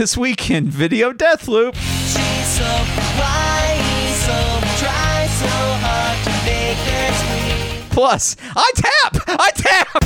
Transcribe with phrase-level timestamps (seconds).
[0.00, 1.76] This week in Video Death Loop.
[1.76, 4.32] So whiny, so
[4.80, 5.46] dry, so
[5.82, 7.90] hard to make her sweet.
[7.90, 9.18] Plus, I tap!
[9.28, 10.02] I tap!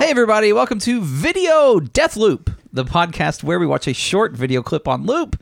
[0.00, 4.64] Hey, everybody, welcome to Video Death Loop, the podcast where we watch a short video
[4.64, 5.40] clip on loop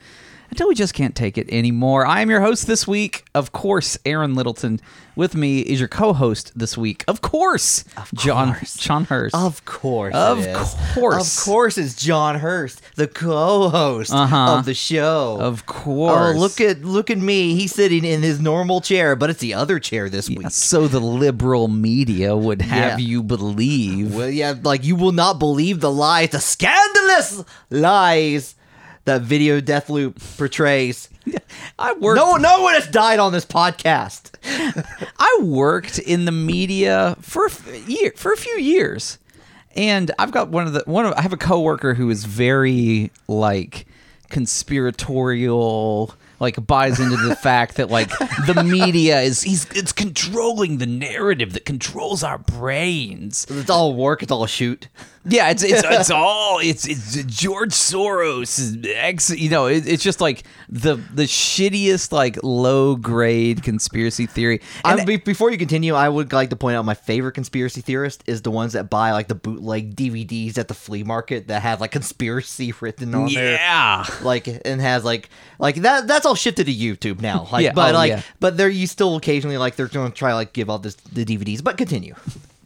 [0.54, 2.06] until we just can't take it anymore.
[2.06, 4.80] I am your host this week, of course, Aaron Littleton.
[5.16, 7.84] With me is your co host this week, of course,
[8.14, 8.76] John, course.
[8.76, 9.34] John Hurst.
[9.34, 10.14] Of course.
[10.14, 10.44] Of
[10.94, 11.38] course.
[11.38, 14.58] Of course it's John Hurst, the co-host Uh-huh.
[14.58, 15.38] of the show.
[15.40, 16.36] Of course.
[16.36, 17.54] Oh, look at look at me.
[17.56, 20.50] He's sitting in his normal chair, but it's the other chair this week.
[20.50, 23.06] So the liberal media would have Yeah.
[23.06, 24.14] you believe.
[24.14, 28.54] Well, yeah, like you will not believe the lies, the scandalous lies
[29.04, 31.08] that Video Death Loop portrays.
[31.78, 32.16] I worked.
[32.16, 34.30] No, no one has died on this podcast.
[35.18, 39.18] I worked in the media for a f- year for a few years,
[39.74, 43.10] and I've got one of the one of I have a coworker who is very
[43.28, 43.86] like
[44.28, 46.14] conspiratorial.
[46.40, 51.52] Like buys into the fact that like the media is he's it's controlling the narrative
[51.52, 53.46] that controls our brains.
[53.48, 54.22] It's all work.
[54.22, 54.88] It's all shoot.
[55.26, 59.30] Yeah, it's it's, it's all it's it's George Soros ex.
[59.30, 64.60] You know, it, it's just like the the shittiest like low grade conspiracy theory.
[64.84, 68.22] And be- before you continue, I would like to point out my favorite conspiracy theorist
[68.26, 71.80] is the ones that buy like the bootleg DVDs at the flea market that have
[71.80, 73.52] like conspiracy written on there.
[73.54, 77.48] yeah, Like and has like like that that's all shifted to YouTube now.
[77.50, 78.22] Like Yeah, but oh, like yeah.
[78.40, 81.64] but they're you still occasionally like they're gonna try like give all this the DVDs.
[81.64, 82.14] But continue.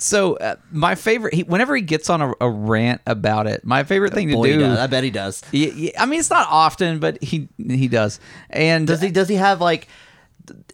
[0.01, 3.83] So uh, my favorite, he, whenever he gets on a, a rant about it, my
[3.85, 4.67] favorite thing to Boy, he do.
[4.67, 5.43] I bet he does.
[5.51, 8.21] Yeah, yeah, I mean, it's not often, but he he does.
[8.51, 9.89] And Does he does he have like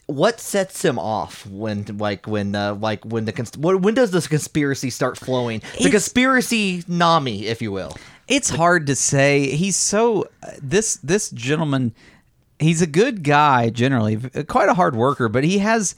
[0.07, 4.27] what sets him off when like when uh, like when the cons- when does this
[4.27, 5.63] conspiracy start flowing?
[5.83, 7.97] The conspiracy nami, if you will.
[8.29, 9.57] it's hard to say.
[9.57, 11.95] He's so uh, this this gentleman.
[12.59, 15.95] He's a good guy generally, quite a hard worker, but he has.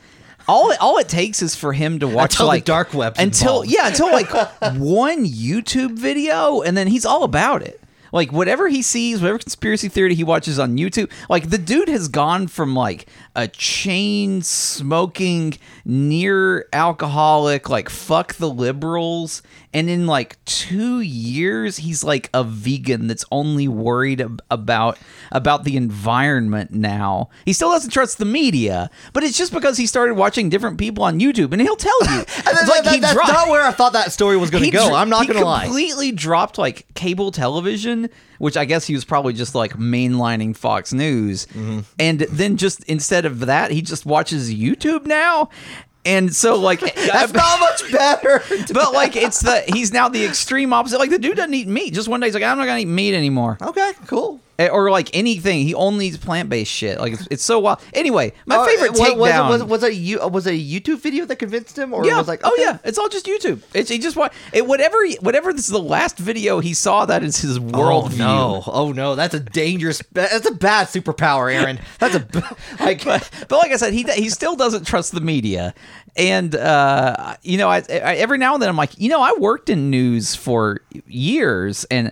[0.49, 3.63] All, all it takes is for him to watch Until the like dark web until
[3.63, 3.71] involved.
[3.71, 4.31] yeah until like
[4.79, 7.81] one YouTube video and then he's all about it.
[8.13, 12.07] Like whatever he sees, whatever conspiracy theory he watches on YouTube, like the dude has
[12.09, 15.59] gone from like a chain smoking,
[15.89, 19.41] near alcoholic, like fuck the liberals,
[19.73, 24.99] and in like two years he's like a vegan that's only worried ab- about
[25.31, 27.29] about the environment now.
[27.45, 31.05] He still doesn't trust the media, but it's just because he started watching different people
[31.05, 32.25] on YouTube, and he'll tell you.
[32.67, 34.95] Like that- he that's dro- not where I thought that story was going to go.
[34.95, 35.65] I'm not going to lie.
[35.67, 38.09] Completely dropped like cable television,
[38.39, 41.81] which I guess he was probably just like mainlining Fox News, Mm-hmm.
[42.01, 45.49] and then just instead of that, he just watches YouTube now.
[46.07, 48.43] And so, like, That's not much better.
[48.73, 50.99] but like, it's the he's now the extreme opposite.
[50.99, 51.93] Like, the dude doesn't eat meat.
[51.93, 54.41] Just one day, he's like, I'm not gonna eat meat anymore, okay, cool.
[54.59, 55.67] Eh, or like anything.
[55.67, 56.99] He only eats plant based shit.
[56.99, 57.81] Like, it's, it's so wild.
[57.93, 59.47] Anyway, my Uh, favorite wa- was, takedown.
[59.47, 61.93] it, was, it- was it a you was it a YouTube video that convinced him,
[61.93, 62.17] or yeah.
[62.17, 63.61] was like oh yeah, it's all just YouTube.
[63.75, 67.05] It's he just wa- it whatever he- whatever this is the last video he saw
[67.05, 68.17] that is his Oh worldview.
[68.19, 68.63] no!
[68.67, 69.15] Oh no!
[69.15, 70.03] That's a dangerous.
[70.13, 71.79] That's a bad superpower, Aaron.
[71.99, 72.27] That's a
[72.81, 73.05] like.
[73.05, 75.75] but, but like I said, he he still doesn't trust the media,
[76.17, 79.33] and uh, you know, I, I, every now and then I'm like, you know, I
[79.39, 82.11] worked in news for years, and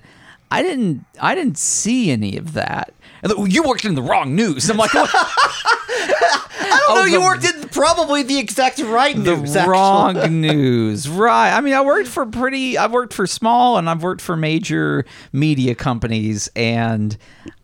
[0.50, 2.94] I didn't I didn't see any of that.
[3.22, 4.68] And they're, "Well, you worked in the wrong news.
[4.70, 4.90] I'm like?
[6.30, 7.00] I don't oh, know.
[7.00, 9.56] Oh, You the- worked in probably the exact right the news.
[9.56, 9.72] actually.
[9.72, 11.56] wrong news, right?
[11.56, 12.78] I mean, I worked for pretty.
[12.78, 17.16] I've worked for small and I've worked for major media companies, and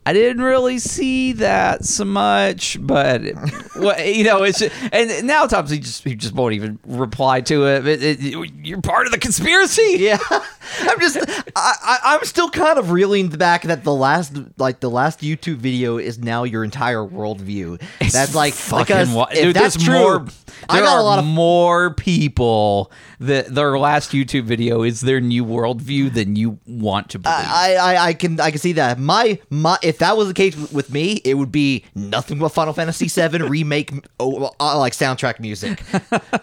[0.05, 2.77] I didn't really see that so much.
[2.81, 3.21] But
[3.79, 7.87] well, you know, it's and now he just he just won't even reply to it.
[7.87, 9.81] It- it- You're part of the conspiracy.
[10.01, 10.17] Yeah,
[10.81, 11.17] I'm just.
[11.17, 15.57] I, I, I'm still kind of reeling back that the last, like the last YouTube
[15.57, 17.79] video, is now your entire worldview.
[18.11, 19.55] That's like fucking because wi- if dude.
[19.55, 20.25] that's There's true, more.
[20.69, 25.01] I There got are a lot of more people that their last YouTube video is
[25.01, 27.35] their new worldview than you want to believe.
[27.37, 28.99] I, I I can I can see that.
[28.99, 32.73] My my if that was the case with me, it would be nothing but Final
[32.73, 35.81] Fantasy VII remake oh, like soundtrack music.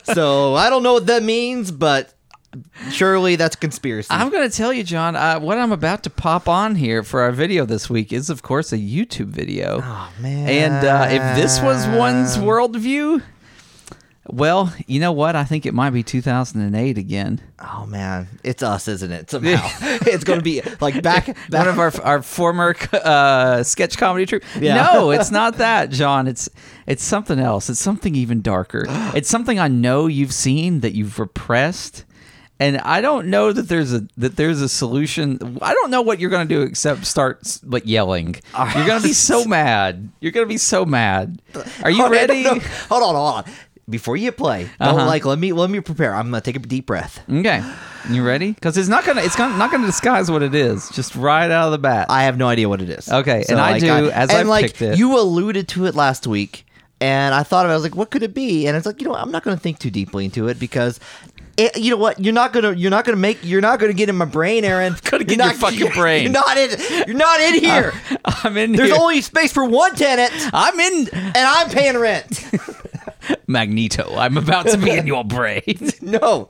[0.03, 2.13] so I don't know what that means, but
[2.91, 4.09] surely that's conspiracy.
[4.11, 7.21] I'm going to tell you, John, uh, what I'm about to pop on here for
[7.23, 9.81] our video this week is, of course, a YouTube video.
[9.83, 10.49] oh man!
[10.49, 13.23] And uh, if this was one's worldview,
[14.31, 15.37] Well, you know what?
[15.37, 17.41] I think it might be 2008 again.
[17.61, 19.31] Oh man, it's us, isn't it?
[19.31, 19.67] Somehow
[20.07, 21.27] it's going to be like back.
[21.49, 24.45] back One of our our former uh, sketch comedy troupe.
[24.61, 24.93] Yeah.
[24.93, 26.27] No, it's not that, John.
[26.27, 26.49] It's
[26.87, 27.71] it's something else.
[27.71, 28.85] It's something even darker.
[29.15, 32.05] It's something I know you've seen that you've repressed.
[32.61, 35.59] And I don't know that there's a that there's a solution.
[35.63, 38.35] I don't know what you're gonna do except start like yelling.
[38.75, 40.09] You're gonna be so mad.
[40.21, 41.41] You're gonna be so mad.
[41.85, 42.43] Are you ready?
[42.43, 43.45] Hold on, hold on.
[43.89, 45.07] Before you play, don't Uh-huh.
[45.07, 45.25] like.
[45.25, 46.15] Let me let me prepare.
[46.15, 47.21] I'm gonna take a deep breath.
[47.31, 47.63] Okay,
[48.11, 48.53] you ready?
[48.53, 50.91] Because it's not gonna it's gonna, not gonna disguise what it is.
[50.91, 52.07] Just right out of the bat.
[52.11, 53.09] I have no idea what it is.
[53.11, 54.99] Okay, and I do, as and I like picked it.
[54.99, 56.67] you alluded to it last week,
[57.01, 57.75] and I thought of it.
[57.75, 58.67] I was like, what could it be?
[58.67, 60.99] And it's like, you know, I'm not going to think too deeply into it because.
[61.59, 62.21] It, you know what?
[62.21, 62.73] You're not gonna.
[62.73, 63.39] You're not gonna make.
[63.43, 64.95] You're not gonna get in my brain, Aaron.
[65.05, 66.23] Gonna get You're in your fucking brain.
[66.23, 66.71] You're not in.
[67.09, 67.93] You're not in here.
[68.25, 69.01] I'm in There's here.
[69.01, 72.49] only space for one tenant, I'm in and I'm paying rent.
[73.47, 74.15] Magneto.
[74.17, 75.63] I'm about to be in your brain.
[76.01, 76.23] no.
[76.23, 76.49] All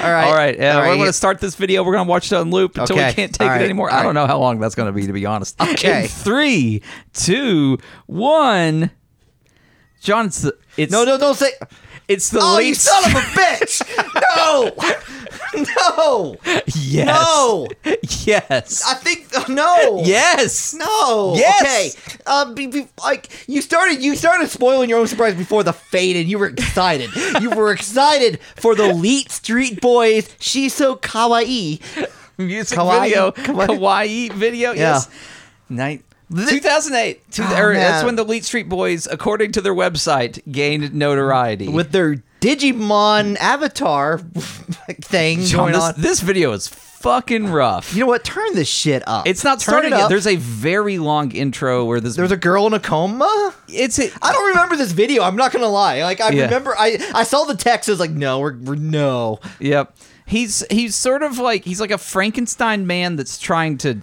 [0.00, 0.24] right.
[0.26, 1.82] All right, uh, All we're going to start this video.
[1.82, 3.08] We're going to watch it on loop until Okay.
[3.08, 3.90] we can't take All it anymore.
[3.90, 4.22] All I don't right.
[4.22, 5.60] know how long that's going to be, to be honest.
[5.60, 6.02] Okay.
[6.02, 6.82] In three,
[7.14, 8.90] two, one.
[10.00, 11.50] John, it's No, no, don't say.
[12.10, 13.82] It's the Oh, late you son of a bitch!
[14.36, 14.70] No,
[15.86, 16.36] no,
[16.76, 17.68] yes no.
[18.26, 20.02] yes I think no.
[20.04, 21.34] yes No.
[21.36, 21.96] Yes.
[21.96, 22.22] Okay.
[22.26, 26.16] Uh, be, be, like you started, you started spoiling your own surprise before the fade,
[26.16, 27.10] and you were excited.
[27.40, 30.28] you were excited for the Leet Street Boys.
[30.38, 31.80] She's so kawaii.
[32.38, 33.02] music Kawaii.
[33.08, 33.66] video Kawaii.
[33.78, 35.08] kawaii video yes
[35.68, 36.02] night
[36.34, 40.94] 2008 Two- Oh, or that's when the Leet Street Boys according to their website gained
[40.94, 44.18] notoriety with their Digimon avatar
[45.02, 45.94] thing John, going this, on.
[45.98, 48.24] this video is fucking rough You know what?
[48.24, 49.26] Turn this shit up.
[49.26, 50.02] It's not Turn starting it yet.
[50.04, 50.08] up.
[50.08, 52.14] There's a very long intro where this.
[52.16, 53.54] There's a girl in a coma.
[53.68, 55.22] It's a, I don't remember this video.
[55.22, 56.02] I'm not gonna lie.
[56.02, 56.44] Like I Yeah.
[56.44, 57.88] remember, I I saw the text.
[57.88, 59.40] I was like, no, we're, we're no.
[59.60, 59.96] Yep.
[60.26, 64.00] He's he's sort of like he's like a Frankenstein man that's trying to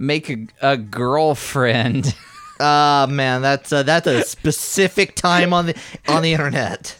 [0.00, 2.14] make a, a girlfriend.
[2.62, 6.94] Ah man, that's uh, that's a specific time on the on the internet.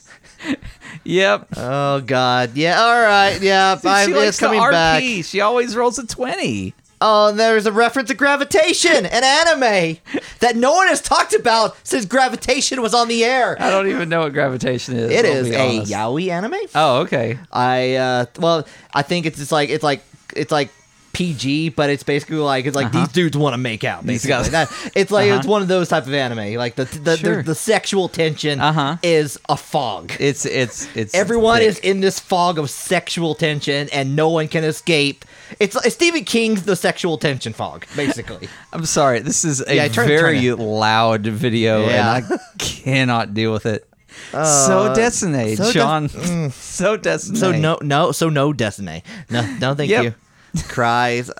[1.04, 1.48] yep.
[1.54, 2.80] Oh god, yeah.
[2.80, 3.78] All right, yeah.
[3.84, 4.70] I, she it's likes the coming RP.
[4.70, 5.02] back.
[5.26, 6.72] She always rolls a twenty.
[7.02, 9.98] Oh, and there's a reference to Gravitation, an anime
[10.40, 13.60] that no one has talked about since Gravitation was on the air.
[13.60, 15.10] I don't even know what gravitation is.
[15.10, 16.54] It I'll is a yaoi anime.
[16.74, 17.38] Oh, okay.
[17.52, 20.00] I uh well, I think it's just like it's like
[20.34, 20.70] it's like
[21.12, 23.00] PG, but it's basically like it's like Uh-huh.
[23.00, 24.06] these dudes want to make out.
[24.06, 25.38] Basically, guys- that, it's like Uh-huh.
[25.38, 26.54] it's one of those type of anime.
[26.54, 27.36] Like the the, Sure.
[27.36, 28.96] the, the sexual tension Uh-huh.
[29.02, 30.12] is a fog.
[30.20, 31.68] It's it's it's Everyone thick.
[31.68, 35.24] is in this fog of sexual tension, and no one can escape.
[35.58, 38.48] It's, it's Stephen King's The Sexual Tension Fog, basically.
[38.72, 39.18] I'm sorry.
[39.18, 42.16] This is a Yeah, turn- very turn loud video, Yeah.
[42.16, 43.84] and I cannot deal with it.
[44.32, 46.08] so Uh, Destiny, so des- John.
[46.52, 47.38] so Destiny.
[47.38, 49.02] So no, no, so no Destiny.
[49.28, 50.04] No, no, thank Yep.
[50.04, 50.14] you.
[50.68, 51.30] Cries.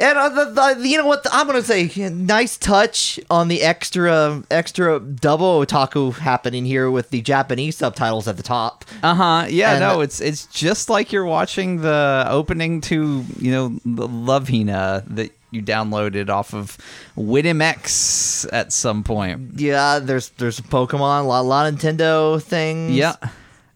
[0.00, 1.26] And uh, the, the, you know what?
[1.32, 7.20] I'm gonna say, nice touch on the extra, extra double otaku happening here with the
[7.20, 8.84] Japanese subtitles at the top.
[9.02, 9.46] Uh huh.
[9.48, 9.72] Yeah.
[9.72, 10.00] And no.
[10.00, 15.32] It's it's just like you're watching the opening to you know the Love Hina that
[15.50, 16.76] you downloaded off of
[17.16, 19.58] WinMX at some point.
[19.58, 22.92] Yeah, there's there's Pokemon, a lot, lot of Nintendo things.
[22.92, 23.16] Yeah.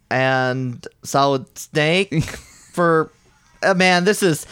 [0.09, 2.25] and Solid Snake
[2.73, 3.11] for
[3.63, 4.05] uh, man.
[4.05, 4.47] This is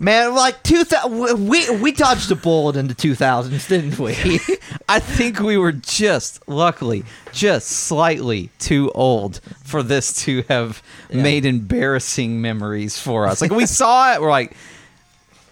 [0.00, 1.48] man like two thousand.
[1.48, 4.14] We we dodged a bullet in the two thousands, didn't we?
[4.88, 11.44] I think we were just luckily just slightly too old for this to have made
[11.44, 13.40] embarrassing memories for us.
[13.40, 14.56] Like we saw it, we're like,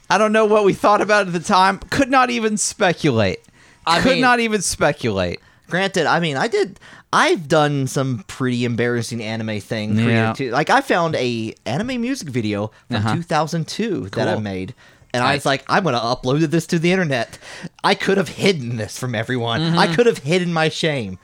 [0.08, 1.78] I don't know what we thought about it at the time.
[1.90, 3.40] Could not even speculate.
[3.86, 5.40] I Could mean- not even speculate.
[5.68, 6.78] Granted, I mean, I did.
[7.14, 10.00] I've done some pretty embarrassing anime things.
[10.00, 10.32] for Yeah.
[10.32, 10.50] too.
[10.50, 13.14] Like I found a anime music video from Uh-huh.
[13.16, 14.74] 2002 that I made.
[15.12, 17.38] And I was like, I'm gonna upload this to the internet.
[17.84, 19.60] I could have hidden this from everyone.
[19.60, 19.78] Mm-hmm.
[19.78, 21.18] I could have hidden my shame.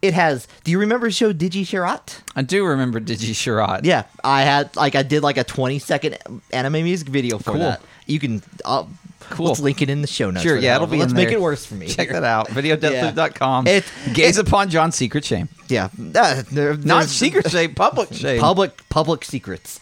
[0.00, 0.46] It has.
[0.64, 2.22] Do you remember the show Di Gi Charat?
[2.36, 3.80] I do remember Di Gi Charat.
[3.84, 6.18] Yeah, I had like I did like a 20 second
[6.52, 7.60] anime music video for Cool.
[7.60, 7.80] that.
[8.06, 8.42] You can.
[8.64, 8.88] I'll,
[9.30, 9.46] Cool.
[9.48, 10.42] Let's link it in the show notes.
[10.44, 11.38] Sure, yeah, it'll be Let's make there.
[11.38, 11.86] it worse for me.
[11.88, 12.48] Check that out.
[12.48, 13.66] Videodeathloop.com.
[13.66, 15.48] It- Gaze it- upon John's secret shame.
[15.68, 18.40] Yeah, uh, there, Not secret shame, public shame.
[18.40, 19.80] Public public secrets.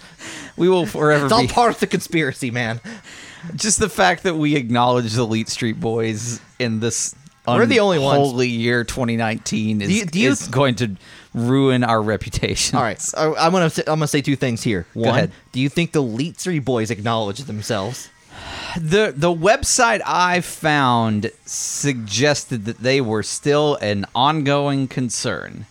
[0.56, 1.48] we will forever It's all be.
[1.48, 2.80] part of the conspiracy, man.
[3.56, 7.14] just the fact that we acknowledge the Elite Street Boys in this
[7.48, 8.18] We're the only ones.
[8.18, 10.96] holy year 2019 is, Do you- do you- is going to
[11.32, 12.76] ruin our reputation.
[12.76, 14.86] All right, I, I'm gonna say, I'm gonna say two things here.
[14.94, 15.32] One, ahead.
[15.52, 18.08] do you think the Leet Street boys acknowledge themselves?
[18.78, 25.66] The the website I found suggested that they were still an ongoing concern.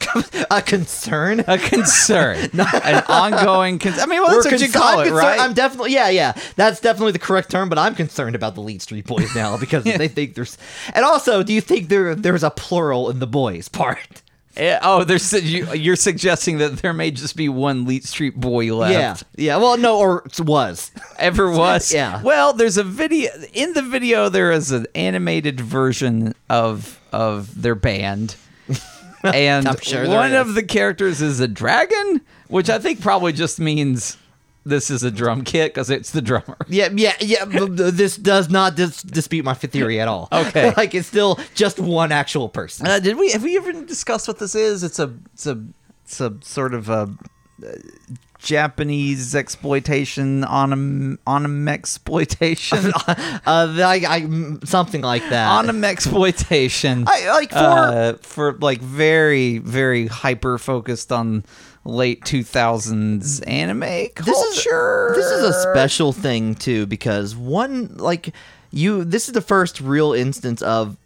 [0.50, 1.44] a concern.
[1.46, 3.78] a concern, an ongoing.
[3.78, 5.40] Con- I mean, well, that's We're what you call I'm it, concerned- right?
[5.40, 6.32] I'm definitely yeah, yeah.
[6.56, 9.84] That's definitely the correct term, but I'm concerned about the Leet Street Boys now because
[9.84, 10.58] they think there's.
[10.94, 14.20] And also, do you think there there's a plural in the boys part?
[14.56, 18.74] Eh, oh, there's you, you're suggesting that there may just be one Leet Street boy
[18.74, 19.24] left.
[19.36, 19.56] Yeah, yeah.
[19.56, 20.92] Well, no, or it was.
[21.18, 21.92] ever was.
[21.92, 22.22] Yeah.
[22.22, 24.28] Well, there's a video in the video.
[24.28, 28.36] There is an animated version of of their band,
[29.24, 34.16] and sure one of the characters is a dragon, which I think probably just means
[34.64, 36.56] this is a drum kit because it's the drummer.
[36.68, 37.44] Yeah, yeah, yeah.
[37.46, 40.28] this does not dis- dispute my theory at all.
[40.32, 40.72] Okay.
[40.76, 42.86] like it's still just one actual person.
[42.86, 44.82] Uh, did we have we ever discussed what this is?
[44.82, 45.64] It's a it's a
[46.04, 47.14] it's a sort of a
[48.38, 55.48] Japanese exploitation on a on a exploitation Uh, I, I, something like that.
[55.48, 57.04] on a exploitation.
[57.06, 61.44] I like for uh, for like very very hyper focused on
[61.84, 64.14] late 2000s anime culture.
[64.24, 68.34] this is this is a special thing too because one like
[68.70, 70.96] you this is the first real instance of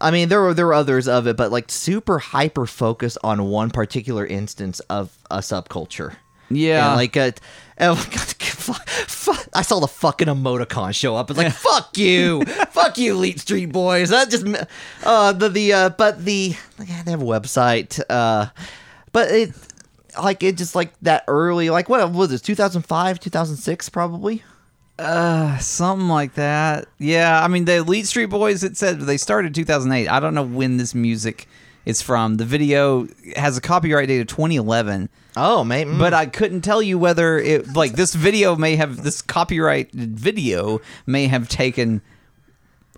[0.00, 3.44] I mean there were there were others of it but like super hyper focused on
[3.44, 6.16] one particular instance of a subculture.
[6.50, 6.88] Yeah.
[6.88, 7.32] And like uh,
[7.80, 11.30] oh my God, fuck, fuck, I saw the fucking emoticon show up.
[11.30, 14.10] It's like fuck you, fuck you, Elite Street Boys.
[14.10, 14.46] That just
[15.04, 18.46] uh the the uh but the yeah, they have a website uh
[19.12, 19.54] but it
[20.20, 24.42] like it just like that early like what was this 2005 2006 probably
[25.00, 26.86] Uh, something like that.
[26.98, 28.62] Yeah, I mean the Elite Street Boys.
[28.62, 30.08] It said they started 2008.
[30.08, 31.48] I don't know when this music
[31.86, 32.36] is from.
[32.36, 36.98] The video has a copyright date of 2011, oh man but I couldn't tell you
[36.98, 42.02] whether it like this video may have this copyrighted video may have taken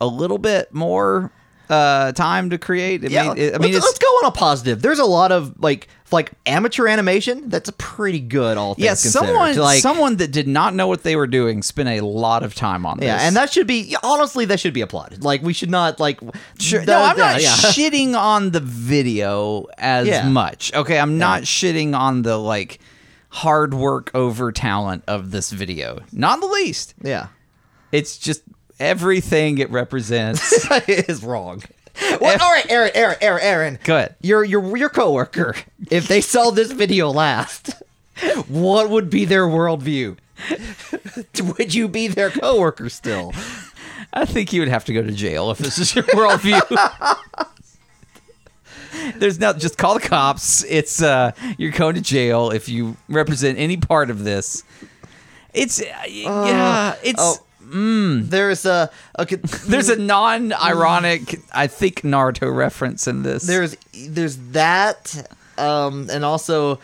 [0.00, 1.30] a little bit more
[1.70, 3.04] uh time to create.
[3.04, 5.32] It yeah may, it- I mean, let's, let's go on a positive there's a lot
[5.32, 10.16] of like like amateur animation that's a pretty good all things yeah, someone like someone
[10.16, 13.06] that did not know what they were doing spent a lot of time on this.
[13.06, 16.20] yeah and that should be honestly that should be applauded like we should not like
[16.58, 16.80] Sure.
[16.84, 17.48] the- no, I'm the- not yeah.
[17.56, 20.28] shitting on the video as Yeah.
[20.28, 20.74] much.
[20.74, 22.78] Okay, I'm not shitting on the like
[23.30, 26.00] hard work over talent of this video.
[26.12, 26.94] Not in the least.
[27.02, 27.28] yeah
[27.92, 28.42] It's just
[28.82, 30.68] everything it represents.
[30.88, 31.62] is wrong
[32.20, 34.16] well, all right aaron aaron aaron aaron Go ahead.
[34.22, 35.54] your your your coworker
[35.90, 37.74] if they saw this video last
[38.48, 40.16] what would be their worldview
[41.58, 43.32] would you be their coworker still
[44.12, 46.60] I think you would have to go to jail if this is your worldview.
[49.16, 50.64] There's not just call the cops.
[50.64, 54.64] It's uh you're going to jail if you represent any part of this.
[55.54, 57.36] It's uh, yeah, it's oh
[57.72, 59.36] there's a okay
[59.66, 63.44] There's a non-ironic, I think, Naruto reference in this.
[63.46, 63.76] there's
[64.08, 66.80] there's that um and also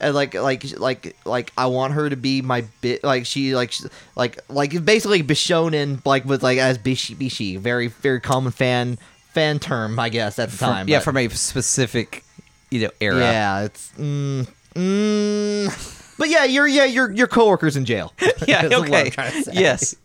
[0.00, 3.70] uh, like like like like I want her to be my bit like she like
[3.72, 3.84] she,
[4.16, 8.98] like like basically Bishonen like with like as Bishi Bishi very very common fan
[9.32, 12.24] fan term I guess at the From- time yeah, but- from a specific,
[12.70, 13.18] you know, era.
[13.20, 18.12] yeah it's mm, mm, but yeah your yeah your your coworkers in jail
[18.46, 18.62] yeah.
[18.62, 19.10] That's what I'm Okay.
[19.10, 19.52] trying to say.
[19.54, 19.96] Yes.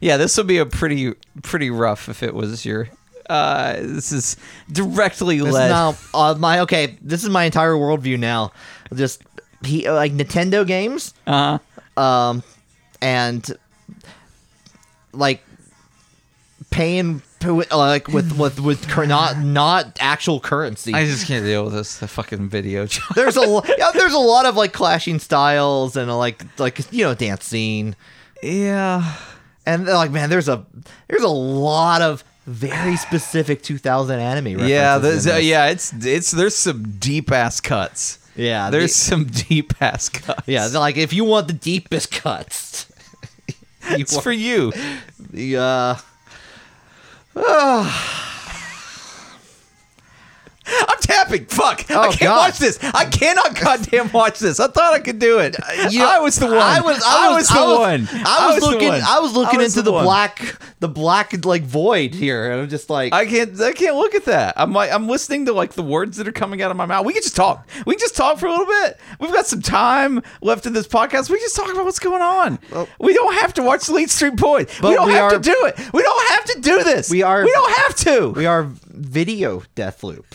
[0.00, 2.88] Yeah, this would be a pretty pretty rough if it was your.
[3.28, 4.36] Uh, this is
[4.72, 6.96] directly This is now uh, my okay.
[7.02, 8.52] This is my entire worldview now.
[8.94, 9.22] Just
[9.64, 11.58] he uh, like Nintendo games, uh,
[11.96, 12.42] um,
[13.02, 13.50] and
[15.12, 15.42] like
[16.70, 20.94] paying uh, like with with with cur- not not actual currency.
[20.94, 21.98] I just can't deal with this.
[21.98, 22.86] The fucking video.
[23.14, 27.04] there's a lo- yeah, there's a lot of like clashing styles and like like you
[27.04, 27.94] know dance scene
[28.42, 29.16] yeah.
[29.68, 30.64] And they're like man there's a
[31.08, 34.70] there's a lot of very specific 2000 anime references
[35.26, 38.18] Yeah, uh, yeah, it's it's there's some deep ass cuts.
[38.36, 40.46] yeah There's the- some deep ass cuts.
[40.48, 42.86] Yeah, they're like if you want the deepest cuts,
[43.90, 44.72] it's want for you.
[45.30, 45.94] the uh,
[47.36, 47.86] I'm
[51.48, 51.84] Fuck.
[51.90, 52.36] Oh, I Oh, can't God.
[52.48, 52.78] watch this.
[52.82, 54.58] I cannot goddamn watch this.
[54.60, 55.56] I thought I could do it.
[55.90, 56.56] you- I was the one.
[56.56, 57.02] I was.
[57.06, 58.08] I was, the I was, one.
[58.24, 58.88] I was, the looking.
[58.88, 59.00] one.
[59.06, 60.04] I was looking I was into the, one.
[60.04, 63.60] black, the black like void here, and I'm just like, I can't.
[63.60, 64.54] I can't look at that.
[64.56, 64.90] I'm like.
[64.92, 67.04] I'm listening to like the words that are coming out of my mouth.
[67.06, 67.68] We can just talk.
[67.86, 68.98] We can just talk for a little bit.
[69.20, 71.28] We've got some time left in this podcast.
[71.30, 72.58] We can just talk about what's going on.
[72.98, 74.66] we don't have to watch the Leet Street Boys.
[74.80, 75.92] But we don't we have to do it.
[75.92, 77.10] We don't have to do this.
[77.10, 78.28] We are- We don't have to.
[78.30, 80.26] we are video death loop.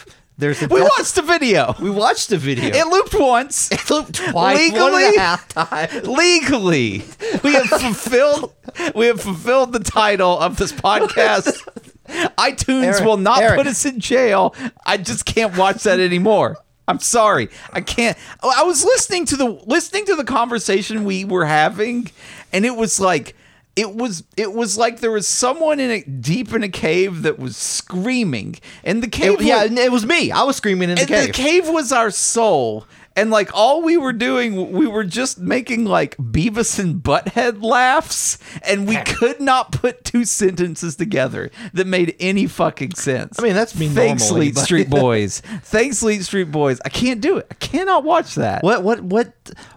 [0.43, 1.73] There's a We death- watched the video.
[1.79, 2.65] we watched the video.
[2.65, 3.71] It looped once.
[3.71, 5.05] It looped twice, one Legally?
[5.05, 6.05] and a times.
[6.07, 7.03] legally
[7.43, 8.53] we have fulfilled
[8.93, 11.65] we have fulfilled the title of this podcast
[12.37, 13.55] itunes Aaron, will not Aaron.
[13.57, 14.53] put us in jail
[14.85, 17.47] i just can't watch that anymore I'm sorry.
[17.71, 18.17] I can't.
[18.43, 22.11] I was listening to the listening to the conversation we were having,
[22.51, 23.37] and it was like
[23.75, 27.39] it was it was like there was someone in a deep in a cave that
[27.39, 29.39] was screaming, and the cave.
[29.39, 30.31] It- yeah, was, and it was me.
[30.31, 31.27] I was screaming in the cave.
[31.27, 32.85] the cave was our soul.
[33.15, 38.39] And like all we were doing, we were just making like Beavis and Butthead laughs,
[38.63, 43.37] and we could not put two sentences together that made any fucking sense.
[43.39, 45.41] I mean, that's me Thanks, normally, but- Street Boys.
[45.61, 46.81] Thanks, Leet Street Boys.
[46.85, 47.45] I can't do it.
[47.51, 48.63] I cannot watch that.
[48.63, 49.31] What what what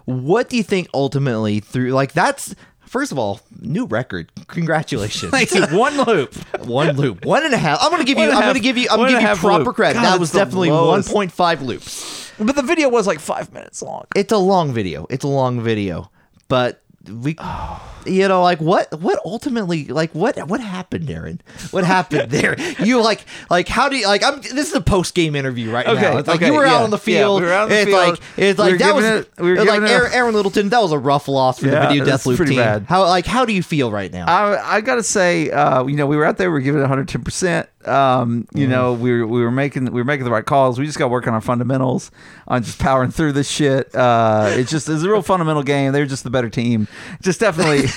[0.05, 2.55] what do you think ultimately through like that's
[2.87, 4.31] first of all new record.
[4.47, 5.31] Congratulations.
[5.31, 5.65] Thank you.
[5.77, 6.33] One loop.
[6.65, 7.25] one loop.
[7.25, 7.79] One and a half.
[7.81, 9.75] I'm gonna give you I'm gonna give you I'm gonna give you proper loop.
[9.75, 9.95] credit.
[9.99, 12.31] God, that was definitely 1.5 loops.
[12.39, 14.05] But the video was like five minutes long.
[14.15, 15.07] it's a long video.
[15.09, 16.11] It's a long video.
[16.47, 17.96] But we oh.
[18.07, 21.39] You know like what what ultimately like what what happened Darren
[21.71, 25.13] what happened there you like like how do you like I'm this is a post
[25.15, 27.01] game interview right Okay, now it's like okay, you were yeah, out on the yeah,
[27.03, 28.09] field we were out on the it's field.
[28.09, 30.13] like it's We like were that was it- we were like giving it a- Aaron,
[30.13, 32.85] Aaron Littleton that was a rough loss for Yeah, the video death loop team bad.
[32.87, 36.05] how like how do you feel right now I, I gotta say, uh, you know,
[36.07, 37.23] we were out there, we were giving it 110.
[37.23, 40.77] percent Um, you know, we were we were making we were making the right calls.
[40.79, 42.11] We just got to work on our fundamentals,
[42.47, 43.93] on just powering through this shit.
[43.95, 45.93] Uh, it's just it's a real fundamental game.
[45.93, 46.87] They're just the better team.
[47.21, 47.87] Just definitely,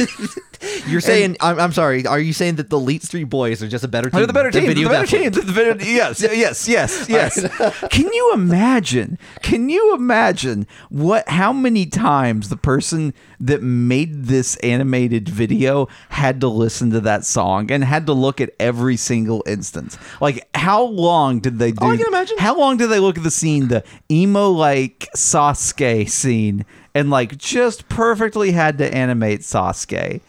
[0.87, 2.07] You're saying I'm, I'm sorry.
[2.07, 4.19] Are you saying that the Elite Street Boys are just a better team?
[4.19, 4.67] they're the better team.
[4.67, 5.31] Video the better team.
[5.31, 7.81] The better, yes, yes, yes, yes.
[7.91, 9.19] Can you imagine?
[9.43, 11.29] Can you imagine what?
[11.29, 17.25] How many times the person that made this animated video had to listen to that
[17.25, 19.97] song and had to look at every single instance?
[20.21, 21.79] Like, how long did they do?
[21.81, 22.37] Oh, I can imagine.
[22.39, 27.37] How long did they look at the scene, the emo like Sasuke scene, and like
[27.39, 30.21] just perfectly had to animate Sasuke?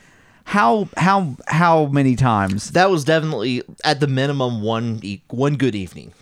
[0.45, 2.71] How how how many times?
[2.71, 6.13] That was definitely at the minimum one e- one good evening,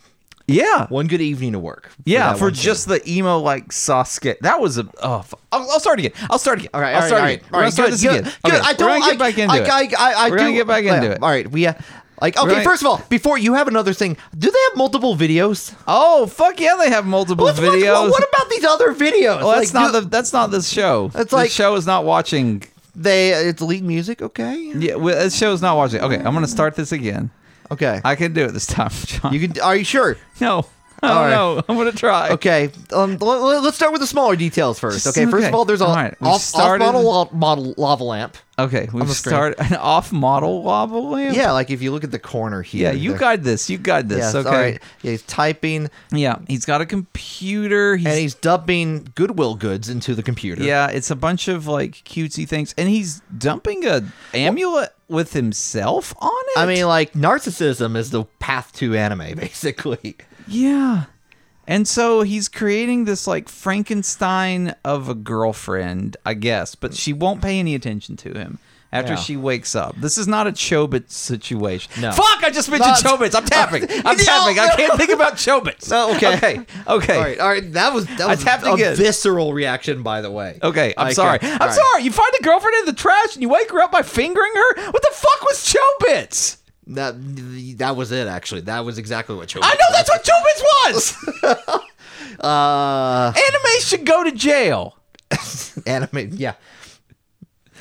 [0.45, 1.89] Yeah, one good evening to work.
[2.05, 4.37] Yeah, for just the emo like Sasuke.
[4.41, 4.87] That was a.
[5.01, 6.11] Oh, fu- I'll, I'll start again.
[6.29, 6.69] I'll start again.
[6.73, 7.43] All right, I'll all start right, all again.
[7.45, 7.73] right, We're all right.
[7.73, 8.33] start Good, this good, again.
[8.43, 8.53] good.
[8.53, 8.87] Okay, I don't.
[8.89, 9.93] We're gonna get I, back into I, it.
[9.99, 11.23] I, I, I We're do, gonna get back into it.
[11.23, 11.65] All right, we.
[11.65, 11.73] Uh,
[12.21, 15.15] like okay, gonna- first of all, before you have another thing, do they have multiple
[15.15, 15.73] videos?
[15.87, 18.09] Oh fuck yeah, they have multiple what- videos.
[18.09, 19.39] What, about these other videos?
[19.41, 20.07] well, that's Like, not do- the.
[20.09, 21.11] That's not this show.
[21.15, 22.63] It's the like- show is not watching.
[22.95, 23.29] they.
[23.31, 24.21] It's elite music.
[24.21, 24.73] Okay.
[24.75, 26.01] Yeah, well, this show is not watching.
[26.01, 27.31] Okay, I'm gonna start this again.
[27.71, 28.01] Okay.
[28.03, 29.31] I can do it this time, John.
[29.33, 29.59] you can.
[29.61, 30.17] Are you sure?
[30.41, 30.65] no,
[31.03, 31.29] I don't right.
[31.29, 31.63] know.
[31.67, 32.29] I'm gonna try.
[32.31, 35.03] Okay, um, let, us start with the smaller details first.
[35.03, 38.03] Just- Okay, first of all, there's a All right, off, started- off model model lava
[38.03, 38.37] lamp.
[38.59, 41.33] Okay, we've the started an off-model lava lamp.
[41.33, 42.89] Yeah, like if you look at the corner here.
[42.89, 42.91] yeah.
[42.91, 43.69] You there- guide this.
[43.69, 44.17] You guide this.
[44.17, 44.49] Yes, okay.
[44.49, 44.81] all right.
[45.01, 47.95] Yeah, he's typing Yeah, he's got a computer.
[47.95, 50.61] He's, and he's dumping Goodwill goods into the computer.
[50.61, 56.13] yeah, it's a bunch of like cutesy things, and he's dumping a amulet with himself
[56.19, 56.59] on it.
[56.59, 60.17] I mean, like narcissism is the path to anime, basically.
[60.49, 61.05] Yeah.
[61.67, 67.41] And so he's creating this like Frankenstein of a girlfriend, I guess, but she won't
[67.43, 68.57] pay any attention to him
[68.91, 69.19] after Yeah.
[69.19, 69.95] she wakes up.
[69.97, 72.01] This is not a Chobits situation.
[72.01, 72.11] No.
[72.11, 72.43] Fuck!
[72.43, 73.35] I just mentioned No, Chobits.
[73.35, 73.83] I'm tapping.
[74.05, 74.57] I'm tapping.
[74.57, 75.91] I can't think about Chobits.
[75.91, 76.35] No, oh, okay.
[76.37, 76.65] Okay.
[76.87, 77.15] Okay.
[77.15, 77.71] All right, all right.
[77.73, 78.95] That was that was a again.
[78.95, 80.57] visceral reaction, by the way.
[80.63, 81.39] Okay, I'm Okay, sorry.
[81.39, 81.71] Uh, all I'm right.
[81.73, 82.03] sorry.
[82.03, 84.89] You find a girlfriend in the trash and you wake her up by fingering her?
[84.89, 86.57] What the fuck was Chobits?
[86.89, 87.13] That
[87.77, 88.27] that was it.
[88.27, 89.59] Actually, that was exactly what Chobi.
[89.63, 91.85] I know that's what Chobits was.
[92.39, 94.97] Uh, Anime should go to jail.
[95.87, 96.29] anime.
[96.33, 96.53] Yeah.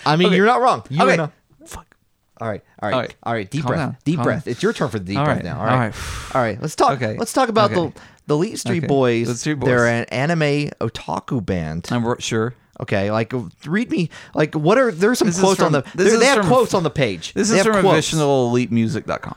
[0.07, 0.37] I mean, Okay.
[0.37, 0.85] you're not wrong.
[0.91, 1.17] You okay.
[1.17, 1.33] not.
[1.67, 1.97] Fuck.
[2.41, 3.15] All right, all right, All all right.
[3.25, 3.51] right.
[3.51, 3.79] Deep Calm breath.
[3.81, 3.97] down.
[4.05, 4.45] Deep Calm breath.
[4.45, 4.51] down.
[4.53, 5.45] It's your turn for the deep All breath right.
[5.45, 5.57] now.
[5.57, 6.35] All All right, right.
[6.37, 6.61] all right.
[6.61, 6.93] Let's talk.
[6.93, 7.17] Okay.
[7.19, 7.93] Let's talk about Okay.
[7.95, 8.87] the the Elite Street.
[8.87, 9.27] Boys.
[9.29, 9.69] The Street Boys.
[9.69, 11.89] They're an anime otaku band.
[11.91, 12.55] I'm sure.
[12.81, 13.33] Okay, like
[13.67, 14.09] read me.
[14.35, 15.83] Like, what are there's some This is quotes on the.
[15.95, 17.33] this They have from- quotes on the page.
[17.35, 18.13] This They is from quotes.
[18.13, 19.35] additionalelitemusic.com.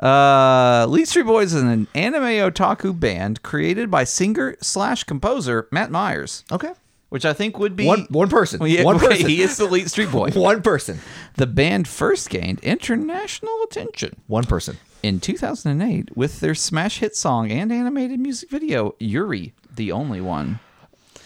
[0.00, 5.90] Uh, Elite Street Boys is an anime otaku band created by singer slash composer Matt
[5.90, 6.72] Myers, Okay.
[7.08, 8.58] which I think would be One one person.
[8.58, 9.28] Well, yeah, one person.
[9.28, 10.30] He is the Elite Street Boy.
[10.34, 10.98] one person.
[11.36, 14.76] The band first gained international attention One person.
[15.02, 20.58] in 2008 with their smash hit song and animated music video Yuri, the only one.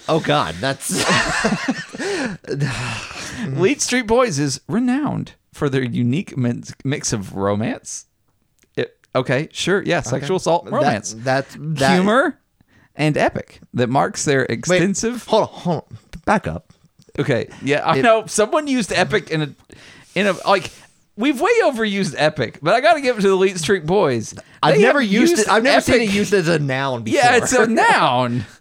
[0.09, 0.91] Oh God, that's
[3.47, 8.07] Leet Street Boys is renowned for their unique mix of romance.
[8.77, 12.41] It- okay, sure, yeah, sexual assault, romance, That, that's that, humor,
[12.97, 15.25] and epic that marks their Wait, extensive.
[15.27, 15.99] hold on, hold on.
[16.25, 16.73] Back up.
[17.19, 19.55] Okay, yeah, I know someone used epic in a
[20.15, 20.71] in a like.
[21.17, 24.37] We've way overused epic, but I got to give it to the Elite Street Boys.
[24.63, 25.49] I've They never have used it.
[25.49, 27.21] I've never seen epic- it used as a noun before.
[27.25, 28.45] Yeah, it's a noun.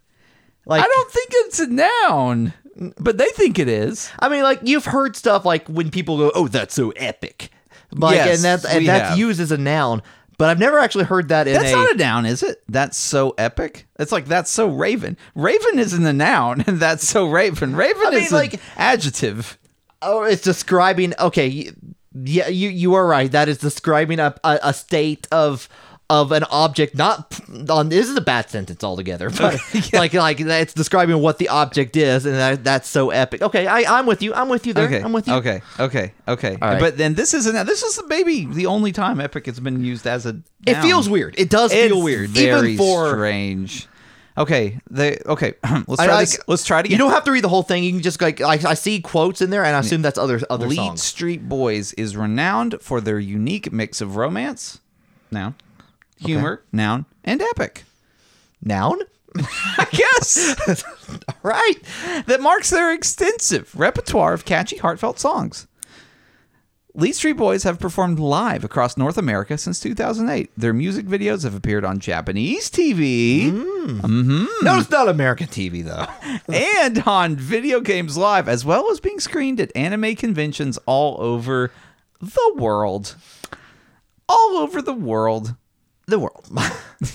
[0.68, 2.54] like I don't think it's a noun,
[3.00, 4.10] but they think it is.
[4.20, 7.50] I mean, like you've heard stuff like when people go, "Oh, that's so epic,"
[7.92, 9.18] like, Yes, and that's and that's have.
[9.18, 10.02] used as a noun.
[10.38, 11.76] but I've never actually heard that in That's a.
[11.76, 12.62] not a noun, is it?
[12.70, 13.88] That's so epic.
[13.98, 15.18] It's like that's so Raven.
[15.34, 17.76] Raven isn't a noun, and that's so Raven.
[17.76, 19.58] Raven I mean, is an like- adjective.
[20.02, 21.14] oh, it's describing.
[21.20, 21.72] Okay,
[22.14, 23.32] yeah, you you are right.
[23.32, 25.68] That is describing a a, a state of
[26.10, 26.96] of an object.
[26.96, 27.40] Not
[27.70, 27.90] on.
[27.90, 29.60] This is a bad sentence altogether, but
[29.94, 33.42] like like it's describing what the object is, and that, that's so epic.
[33.42, 34.34] Okay, I I'm with you.
[34.34, 34.86] I'm with you there.
[34.86, 35.34] Okay, I'm with you.
[35.34, 36.58] Okay, okay, okay.
[36.62, 36.80] Right.
[36.80, 37.66] But then this isn't.
[37.66, 40.40] This is maybe the only time epic has been used as a.
[40.66, 41.36] It feels weird.
[41.38, 43.10] It does It's feel weird, Very even for.
[43.10, 43.88] strange.
[44.38, 45.56] Okay, they okay.
[45.88, 46.40] let's I try like- this.
[46.48, 46.92] Let's try it again.
[46.92, 47.84] You don't have to read the whole thing.
[47.84, 50.40] You can just like I, I see quotes in there, and I assume that's other
[50.50, 51.04] other Lead songs.
[51.04, 54.80] Street Boys is renowned for their unique mix of romance,
[55.32, 55.56] noun,
[56.20, 57.84] humor, noun, and epic.
[58.62, 59.00] Noun.
[59.38, 60.56] I guess
[61.44, 61.76] right.
[62.26, 65.68] that marks their extensive repertoire of catchy, heartfelt songs.
[66.98, 70.50] Leet Street Boys have performed live across North America since 2008.
[70.58, 74.02] Their music videos have appeared on Japanese TV mm.
[74.02, 74.66] mm-hmm.
[74.66, 76.08] No, it's not American TV though.
[76.54, 81.72] and on Video Games Live, as well as being screened at anime conventions all over
[82.20, 83.16] the world.
[84.28, 85.56] All over the world.
[86.08, 86.50] The world.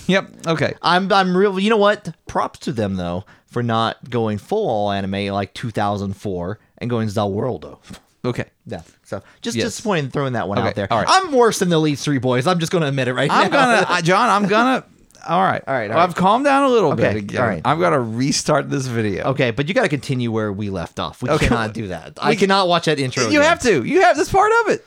[0.07, 0.47] Yep.
[0.47, 0.73] Okay.
[0.81, 1.59] I'm I'm real.
[1.59, 2.15] You know what?
[2.25, 7.27] Props to them though for not going full all anime like 2004 and going the
[7.27, 7.77] world.
[8.23, 8.45] Okay.
[8.65, 8.81] Yeah.
[9.03, 9.65] So just Yes.
[9.65, 10.87] disappointing throwing that one Okay, out there.
[10.89, 11.07] all right.
[11.09, 12.47] I'm worse than the Elite Three Boys.
[12.47, 13.41] I'm just going to admit it right now.
[13.41, 14.29] I'm gonna, I, John.
[14.29, 14.85] I'm gonna.
[15.27, 15.61] All right.
[15.67, 17.41] All right, all I've calmed down a little bit Okay, again.
[17.41, 17.61] all right.
[17.63, 19.23] I've got to restart this video.
[19.31, 21.21] okay, but you got to continue where we left off.
[21.23, 21.47] We Okay.
[21.47, 22.17] cannot do that.
[22.21, 23.23] I cannot watch that intro.
[23.23, 23.43] You again.
[23.43, 23.83] have to.
[23.85, 24.85] You have this part of it.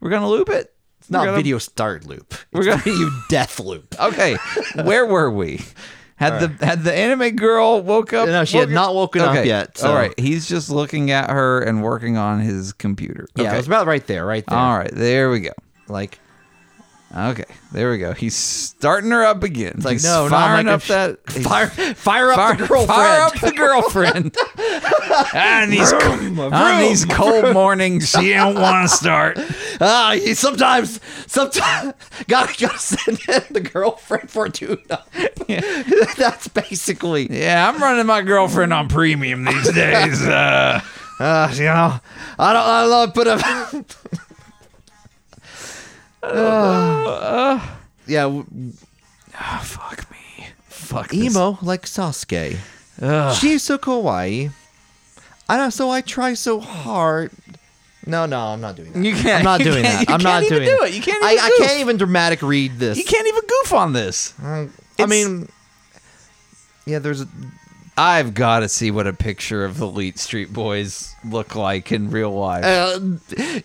[0.00, 0.72] We're gonna loop it.
[1.06, 2.34] It's not gonna- video start loop.
[2.52, 3.94] We're It's gonna- you death loop.
[4.00, 4.36] Okay.
[4.82, 5.60] Where were we?
[6.16, 8.26] Had the had the anime girl woke up?
[8.26, 10.18] No, she had not woken up yet, so- All right.
[10.18, 13.28] He's just looking at her and working on his computer.
[13.36, 13.54] Yeah, Okay.
[13.54, 14.58] it was about right there, right there.
[14.58, 14.90] All right.
[14.92, 15.52] There we go.
[15.88, 16.18] Like
[17.16, 17.44] Okay.
[17.72, 18.12] There we go.
[18.12, 19.72] He's starting her up again.
[19.76, 22.88] It's like he's no, no, firing I'm up that fire, fire up Fire, the girlfriend.
[22.88, 24.36] fire up the girlfriend.
[25.34, 29.38] and these on these cold mornings, she don't want to start.
[29.80, 31.94] Ah, you sometimes, sometimes,
[32.28, 35.10] gotta, gotta send in the girlfriend for a tune-up.
[36.18, 40.22] That's basically, Yeah, I'm running my girlfriend on premium these days.
[40.22, 40.80] Uh,
[41.18, 41.98] uh, you know,
[42.38, 43.84] I don't, I love put a.
[46.26, 47.60] Uh,
[48.06, 48.46] yeah, w-
[49.40, 50.46] oh, fuck me.
[50.68, 51.36] Fuck this.
[51.36, 52.56] emo like Sasuke.
[53.38, 54.50] She's so kawaii.
[55.48, 57.30] I know, so I try so hard.
[58.06, 59.04] No, no, I'm not doing that.
[59.04, 59.38] You can't.
[59.38, 60.08] I'm not you doing can't- that.
[60.08, 60.94] You I'm can't not even doing do it.
[60.94, 61.66] You can't I, even I goof.
[61.66, 62.98] can't even dramatic read this.
[62.98, 64.32] You can't even goof on this.
[64.42, 65.48] I It's- mean,
[66.86, 67.28] yeah, there's a,
[67.98, 72.10] I've got to see what a picture of the Elite Street Boys look like in
[72.10, 72.64] real life.
[72.64, 73.00] uh,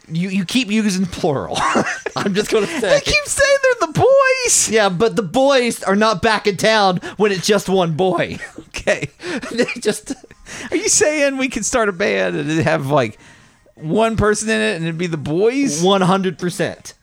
[0.07, 1.57] you you keep using plural.
[2.15, 2.79] I'm just gonna say.
[2.79, 4.69] they keep saying they're the boys.
[4.69, 8.37] yeah, but the boys are not back in town when it's just one boy.
[8.81, 9.09] Okay.
[9.51, 10.11] they just
[10.71, 13.19] Are you saying we could start a band and have like
[13.75, 15.83] one person in it and it'd be the boys?
[15.83, 16.39] 100.
[16.39, 16.95] percent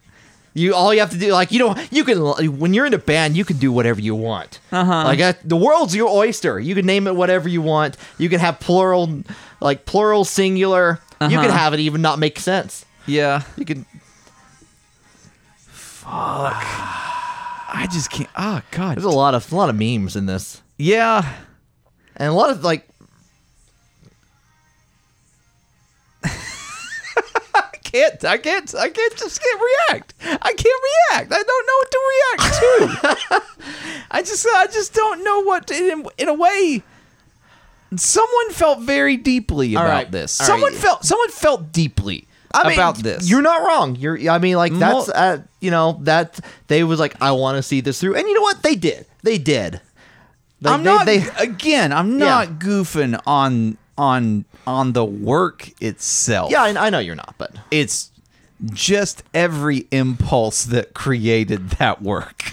[0.54, 2.18] You all you have to do, like you know, you can
[2.58, 4.58] when you're in a band, you can do whatever you want.
[4.72, 5.04] Uh-huh.
[5.04, 6.58] Like uh, the world's your oyster.
[6.58, 7.96] You can name it whatever you want.
[8.18, 9.22] You can have plural,
[9.60, 11.00] like plural, singular.
[11.20, 11.50] You can Uh-huh.
[11.50, 12.84] have it even not make sense.
[13.06, 13.42] Yeah.
[13.56, 13.86] You can.
[15.58, 16.54] Fuck.
[17.70, 18.30] I just can't.
[18.36, 18.96] Oh God.
[18.96, 21.34] There's a lot of a lot of memes in this, yeah.
[22.16, 22.88] and a lot of like
[27.90, 28.24] can't.
[28.24, 28.74] I can't.
[28.74, 29.16] I can't.
[29.16, 30.14] Just can't react.
[30.22, 31.32] I can't react.
[31.32, 34.04] I don't know what to react to.
[34.10, 34.46] I just.
[34.46, 35.66] I just don't know what.
[35.68, 36.82] To, in, in a way,
[37.96, 40.10] someone felt very deeply about right.
[40.10, 40.40] this.
[40.40, 40.80] All someone right.
[40.80, 41.04] felt.
[41.04, 43.28] Someone felt deeply I mean, about this.
[43.28, 43.96] You're not wrong.
[43.96, 44.30] You're.
[44.30, 45.08] I mean, like that's.
[45.08, 48.34] Uh, you know that they was like, I want to see this through, and you
[48.34, 48.62] know what?
[48.62, 49.06] They did.
[49.22, 49.80] They did.
[50.60, 51.06] Like, I'm they- not.
[51.06, 52.26] They, again, I'm Yeah.
[52.26, 56.50] not goofing on on on the work itself.
[56.50, 58.10] yeah, I, I know you're not, but it's
[58.64, 62.44] just every impulse that created that work.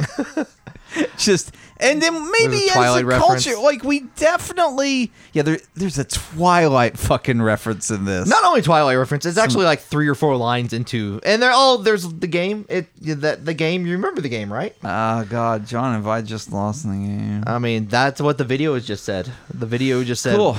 [1.17, 3.45] just and then maybe a as a reference.
[3.45, 5.43] culture, like we definitely yeah.
[5.43, 8.29] There, there's a Twilight fucking reference in this.
[8.29, 9.25] not only Twilight reference.
[9.25, 12.65] It's actually like three or four lines into, and they're all there's the game.
[12.69, 12.87] It
[13.21, 13.85] that the game.
[13.85, 14.75] You remember the game, right?
[14.83, 17.43] Oh God, John, have I just lost the game?
[17.45, 19.31] I mean, that's what the video has just said.
[19.53, 20.55] The video just said, cool,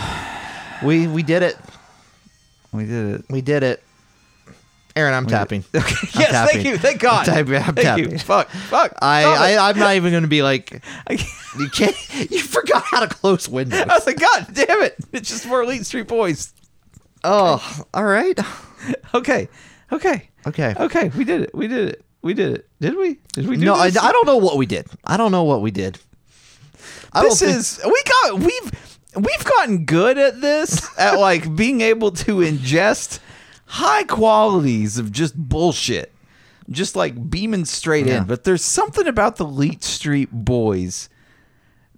[0.85, 1.57] We we did it.
[2.73, 3.25] we did it.
[3.31, 3.83] We did it."
[4.95, 5.63] Aaron, I'm tapping.
[5.75, 5.95] Okay.
[6.15, 6.55] I'm yes, tapping.
[6.55, 7.29] thank you, thank God.
[7.29, 7.55] I'm tapping.
[7.57, 8.11] I'm thank tapping.
[8.13, 8.19] you.
[8.19, 8.95] Fuck, fuck.
[9.03, 9.25] I,
[9.57, 12.31] I I'm not even going to be like I, can't- you can't.
[12.31, 13.81] You forgot how to close windows.
[13.81, 14.97] I was like, God damn it!
[15.13, 16.53] It's just more Elite Street Boys.
[17.25, 18.39] Oh, all right.
[19.15, 19.49] Okay,
[19.91, 20.75] okay, Okay.
[20.79, 21.09] okay.
[21.17, 21.55] We did it.
[21.55, 22.05] We did it.
[22.23, 22.69] We did it.
[22.81, 23.19] Did we?
[23.33, 23.87] Did we do No, I?
[23.87, 24.87] I don't know what we did.
[25.05, 25.99] I don't know what we did.
[27.13, 32.11] I this is we got we've we've gotten good at this at like being able
[32.13, 33.19] to ingest
[33.67, 36.13] high qualities of just bullshit
[36.71, 38.19] just like beaming straight Yeah.
[38.19, 41.09] in but there's something about the Leet Street Boys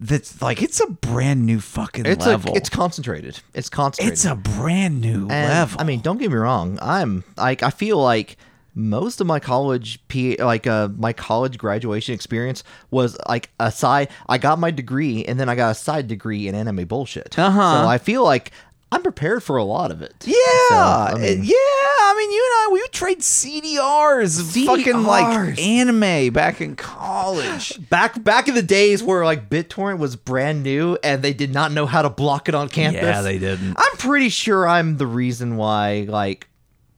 [0.01, 3.41] that's like it's a brand new fucking it's level a, it's concentrated.
[3.53, 4.13] It's concentrated.
[4.13, 6.79] it's a brand new And, level I mean, don't get me wrong.
[6.81, 8.37] I'm like I feel like
[8.79, 12.63] most of my college P like uh my college graduation experience
[12.93, 16.47] was like a side I got my degree and then I got a side degree
[16.47, 17.37] in anime bullshit.
[17.39, 17.83] Uh-huh.
[17.83, 18.53] So I feel like
[18.91, 20.15] I'm prepared for a lot of it.
[20.27, 20.35] yeah,
[20.71, 21.55] So, I mean- yeah.
[22.01, 26.75] I mean, you and I, we would trade CDRs, of fucking like anime back in
[26.75, 27.79] college.
[27.91, 31.71] Back back in the days where like BitTorrent was brand new and they did not
[31.73, 33.03] know how to block it on campus.
[33.03, 33.75] Yeah, they didn't.
[33.77, 36.49] I'm pretty sure I'm the reason why like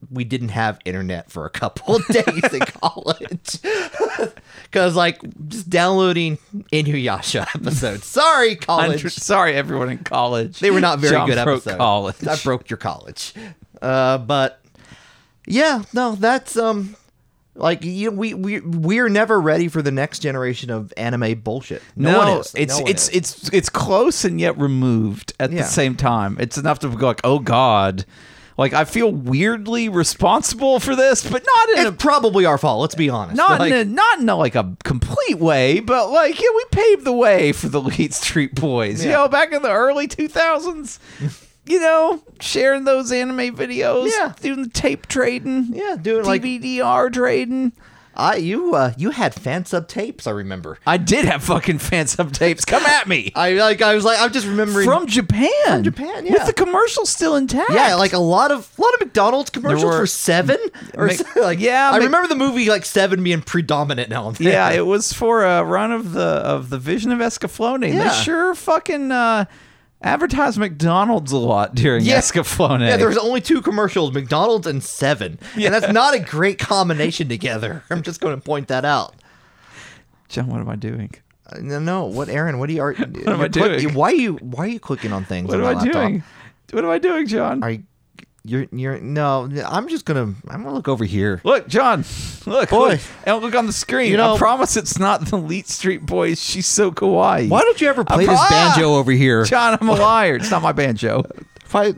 [0.09, 3.59] we didn't have internet for a couple of days in college.
[4.71, 6.37] Cause like just downloading
[6.71, 8.05] Inuyasha episodes.
[8.05, 8.87] Sorry, college.
[9.01, 10.59] Hundred- Sorry, everyone in college.
[10.59, 11.77] They were not very John good episodes.
[11.77, 12.27] college.
[12.27, 13.33] I broke your college.
[13.81, 14.61] Uh, but
[15.45, 16.95] yeah, no, that's um,
[17.55, 21.81] like you, we we we're never ready for the next generation of anime bullshit.
[21.95, 22.53] No, No, one is.
[22.55, 23.15] it's No one it's is.
[23.15, 25.63] it's it's close and yet removed at Yeah.
[25.63, 26.37] the same time.
[26.39, 28.05] It's enough to go like, oh god,
[28.61, 32.79] like I feel weirdly responsible for this, but not in It's a probably our fault.
[32.81, 33.35] Let's be honest.
[33.35, 36.65] not Like, in a not in a, like a complete way, but like yeah, we
[36.71, 39.03] paved the way for the Leet Street Boys.
[39.03, 40.99] You know, back in the early two thousands.
[41.65, 44.33] You know, sharing those anime videos, Yeah.
[44.41, 47.73] doing the tape trading, yeah, doing like DVD-R trading.
[48.15, 50.27] I you uh you had fan sub tapes.
[50.27, 50.77] I remember.
[50.85, 52.65] I did have fucking fan sub tapes.
[52.65, 53.31] Come at me.
[53.35, 55.47] I like I was like I'm just remembering From Japan.
[55.65, 56.33] From Japan, yeah.
[56.33, 57.71] With the commercial still intact.
[57.71, 60.57] Yeah, like a lot of a lot of McDonald's commercials were- for Seven.
[60.95, 64.35] Or Mc- like yeah, I Mc- remember the movie like Seven being predominant now and
[64.35, 64.47] then.
[64.47, 67.87] Yeah, it was for a run of the of the Vision of Escaflowne.
[67.93, 68.09] Yeah.
[68.09, 69.45] They sure fucking uh,
[70.01, 72.19] advertised McDonald's a lot during Yeah.
[72.19, 72.79] Escaflowne.
[72.81, 77.29] Yeah, there was only two commercials, McDonald's and Seven, and that's not a great combination
[77.29, 77.83] together.
[77.89, 79.15] I'm just going to point that out.
[80.29, 81.11] John, what am I doing?
[81.47, 82.57] Uh, No, no, what, Aaron?
[82.59, 82.81] What are you?
[82.81, 83.93] Are, what am I doing?
[83.93, 84.33] Why are you?
[84.37, 85.49] Why are you clicking on things?
[85.49, 85.93] What am I laptop?
[85.93, 86.23] doing?
[86.71, 87.63] What am I doing, John?
[87.63, 87.83] Are you?
[88.43, 89.47] You're, you're no.
[89.67, 90.33] I'm just gonna.
[90.47, 91.41] I'm gonna look over here.
[91.43, 92.03] Look, John.
[92.47, 92.89] Look, Boy.
[92.93, 94.09] look, and look on the screen.
[94.09, 96.41] You know- I promise it's not the Leet Street Boys.
[96.41, 97.49] She's so kawaii.
[97.49, 98.47] Why don't you ever play this Ah!
[98.49, 99.43] banjo over here?
[99.45, 100.35] John, I'm a liar.
[100.37, 101.23] It's not my banjo.
[101.63, 101.93] If I-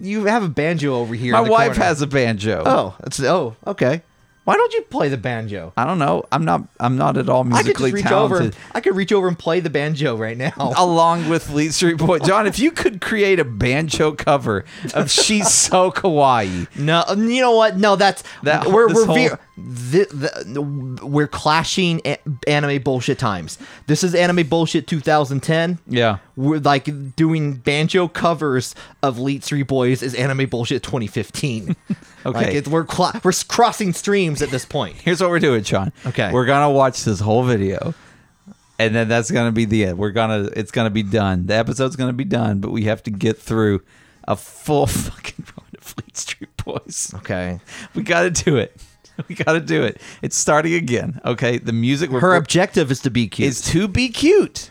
[0.00, 1.32] you have a banjo over here.
[1.32, 1.84] My in the wife corner.
[1.84, 2.62] has a banjo.
[2.64, 4.02] Oh, it's oh okay.
[4.50, 5.72] Why don't you play the banjo?
[5.76, 6.24] I don't know.
[6.32, 6.64] I'm not.
[6.80, 8.46] I'm not at all musically I could talented.
[8.48, 8.56] over.
[8.74, 10.52] I could reach over and play the banjo right now.
[10.76, 12.18] along with Leet Street Boy.
[12.18, 16.66] John, if you could create a banjo cover of She's So Kawaii.
[16.76, 17.76] No, you know what?
[17.76, 19.30] No, that's That- we're we're whole- ve-
[19.68, 20.06] the,
[20.46, 23.58] the, we're clashing a- anime bullshit times.
[23.86, 25.78] This is anime bullshit 2010.
[25.86, 26.18] Yeah.
[26.36, 31.76] We're like doing banjo covers of Leet Street Boys is anime bullshit 2015.
[32.26, 32.60] Okay.
[32.60, 34.94] like we're cla we're crossing streams at this point.
[35.04, 35.90] Here's what we're doing, Sean.
[36.04, 36.30] Okay.
[36.30, 37.94] We're gonna watch this whole video.
[38.78, 39.96] And then that's gonna be the end.
[39.98, 41.46] We're gonna it's gonna be done.
[41.46, 43.82] The episode's gonna be done, but we have to get through
[44.28, 47.10] a full fucking run of Fleet Street Boys.
[47.14, 47.60] Okay.
[47.94, 48.76] We gotta do it.
[49.28, 50.00] We gotta do it.
[50.22, 51.20] It's starting again.
[51.24, 51.58] Okay.
[51.58, 53.48] The music Her objective is to be cute.
[53.48, 54.70] is to be cute.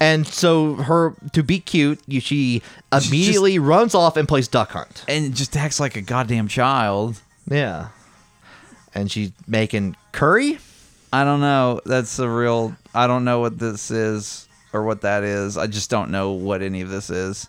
[0.00, 5.04] and so her to be cute, you, she immediately runs off and plays Duck Hunt.
[5.08, 7.20] And just acts like a goddamn child.
[7.48, 7.88] Yeah.
[8.94, 10.58] And she's making curry.
[11.12, 11.80] I don't know.
[11.86, 12.74] That's a real.
[12.94, 15.56] I don't know what this is or what that is.
[15.56, 17.48] I just don't know what any of this is.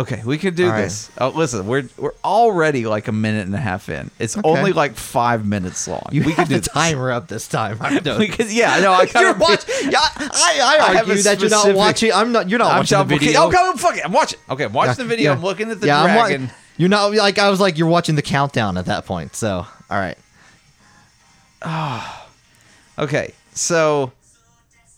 [0.00, 0.82] Okay, we can do All right.
[0.82, 1.10] this.
[1.18, 4.10] Oh, listen, we're we're already like a minute and a half in.
[4.18, 4.48] It's Okay.
[4.48, 6.06] only like five minutes long.
[6.12, 7.76] You we could do the timer up this time.
[7.80, 8.18] I don't.
[8.18, 9.90] We could, yeah, no, I kind you're of watching.
[9.90, 10.30] Yeah, I,
[10.62, 12.12] I I have a argue that you're not watching.
[12.12, 12.48] I'm not.
[12.48, 13.46] You're not I'm watching the video.
[13.48, 14.04] Okay, fuck it.
[14.04, 14.38] I'm watching.
[14.48, 15.30] Okay, I'm watching Yeah, the video.
[15.32, 15.36] yeah.
[15.36, 16.50] I'm looking at the yeah, I'm wa- dragon.
[16.78, 19.34] you're not like I was like you're watching the countdown at that point.
[19.36, 20.16] So all right.
[22.98, 24.12] okay, so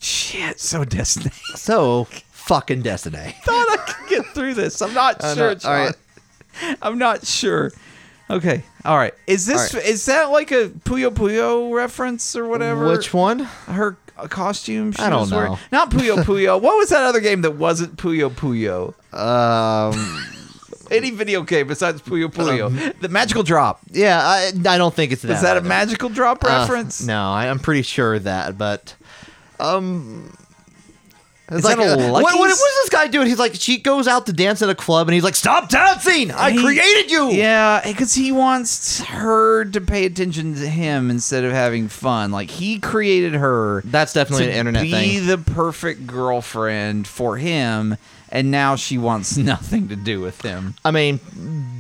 [0.01, 0.61] shit.
[0.61, 1.31] So Destiny.
[1.57, 2.07] So
[2.47, 3.35] fucking Destiny.
[3.45, 4.81] thought I could get through this.
[4.83, 5.49] I'm not Uh, sure.
[5.49, 5.73] no, John.
[5.87, 6.77] right.
[6.83, 7.73] I'm not sure.
[8.31, 8.63] Okay.
[8.85, 9.15] All right.
[9.27, 9.85] Is this right.
[9.85, 12.87] is that like a Puyo Puyo reference or whatever?
[12.89, 13.41] Which one?
[13.67, 13.97] her
[14.29, 14.93] costume?
[14.99, 15.53] I don't was wearing?
[15.53, 15.59] know.
[15.71, 16.61] Not Puyo Puyo.
[16.61, 18.95] what was that other game that wasn't Puyo Puyo?
[19.17, 20.27] Um.
[20.91, 22.99] Any video game besides Puyo Puyo?
[23.01, 23.81] the Magical Drop.
[23.91, 25.33] Yeah, I, I don't think it's that.
[25.33, 25.63] Is that a.
[25.63, 27.03] Magical Drop Uh, reference?
[27.07, 28.95] no, I, I'm pretty sure that, but
[29.59, 30.37] um,
[31.53, 33.27] It's like, a uh, what, what, what is this guy doing?
[33.27, 36.31] He's like, she goes out to dance at a club, and he's like, "Stop dancing!
[36.31, 41.45] I He- created you." Yeah, because he wants her to pay attention to him instead
[41.45, 42.31] of having fun.
[42.33, 43.83] Like he created her.
[43.85, 45.09] That's definitely an internet be thing.
[45.11, 47.97] Be the perfect girlfriend for him,
[48.33, 50.75] and now she wants nothing to do with him.
[50.85, 51.21] I mean,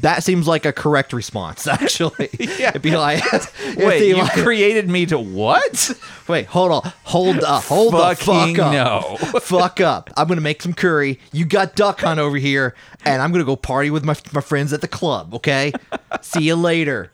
[0.02, 1.66] that seems like a correct response.
[1.66, 2.68] Actually, Yeah.
[2.68, 3.24] it'd be like,
[3.76, 5.90] Wait, you like- created me to what?
[6.28, 9.16] wait, hold on, hold up, hold the fuck up, no.
[9.40, 10.10] fuck up.
[10.16, 11.18] I'm gonna make some curry.
[11.32, 14.72] You got duck hunt over here, and I'm gonna go party with my my friends
[14.72, 15.34] at the club.
[15.34, 15.72] Okay,
[16.20, 17.10] see you later.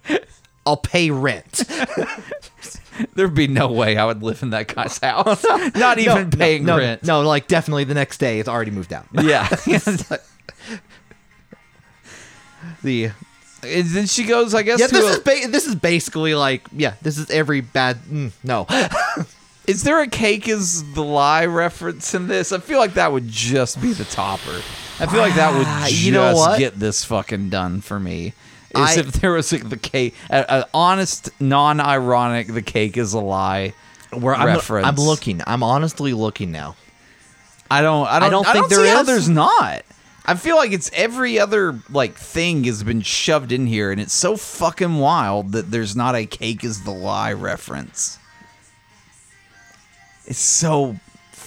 [0.66, 1.62] I'll pay rent.
[3.14, 5.44] There'd be no way I would live in that guy's house.
[5.74, 7.02] Not even paying no, rent.
[7.04, 9.06] No, like definitely the next day it's already moved out.
[9.22, 9.48] Yeah.
[12.82, 13.10] The
[13.62, 16.62] and then she goes, I guess, yeah, this a- is ba- this is basically like
[16.72, 18.66] yeah, this is every bad mm, no.
[19.66, 22.52] Is there a cake is the lie reference in this?
[22.52, 24.62] I feel like that would just be the topper.
[25.00, 26.58] I feel like that would Ah, just you know what?
[26.58, 28.32] get this fucking done for me.
[28.70, 33.20] Is I- if there was like the cake, an honest, non-ironic, the cake is a
[33.20, 33.72] lie
[34.12, 34.86] Where I'm, reference.
[34.86, 35.40] I'm looking.
[35.46, 36.76] I'm honestly looking now.
[37.70, 38.06] I don't.
[38.06, 38.30] I don't.
[38.30, 39.06] don't I think don't there see how is.
[39.06, 39.82] there's not.
[40.26, 44.12] I feel like it's every other like thing has been shoved in here, and it's
[44.12, 48.18] so fucking wild that there's not a cake is the lie reference.
[50.26, 50.96] It's so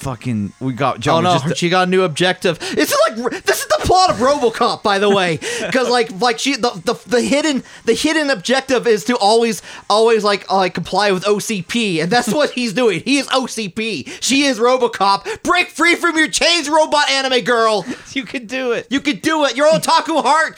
[0.02, 0.54] fucking.
[0.60, 1.26] We got John.
[1.26, 2.60] Oh no, just- she got a new objective.
[2.60, 6.40] This is like this is the plot of RoboCop, by the way, because like like
[6.40, 10.74] she the, the the hidden the hidden objective is to always always like uh, like
[10.74, 13.02] comply with OCP, and that's what he's doing.
[13.06, 14.18] He is OCP.
[14.22, 15.44] She is RoboCop.
[15.44, 17.86] Break free from your chains, robot anime girl.
[18.14, 18.88] you could do it.
[18.90, 19.56] You can do it.
[19.56, 20.58] Your otaku heart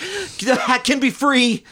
[0.84, 1.64] can be free.